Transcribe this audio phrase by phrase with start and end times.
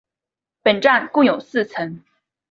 [0.63, 2.01] 本站共有四层。